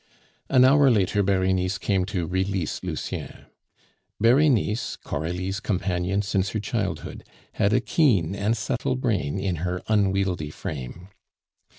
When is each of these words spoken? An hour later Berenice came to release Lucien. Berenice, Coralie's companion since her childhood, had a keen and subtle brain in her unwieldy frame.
An 0.49 0.65
hour 0.65 0.89
later 0.89 1.21
Berenice 1.21 1.77
came 1.77 2.05
to 2.05 2.25
release 2.25 2.81
Lucien. 2.81 3.45
Berenice, 4.19 4.95
Coralie's 4.95 5.59
companion 5.59 6.23
since 6.23 6.49
her 6.49 6.59
childhood, 6.59 7.23
had 7.53 7.71
a 7.71 7.81
keen 7.81 8.33
and 8.33 8.57
subtle 8.57 8.95
brain 8.95 9.37
in 9.39 9.57
her 9.57 9.83
unwieldy 9.87 10.49
frame. 10.49 11.09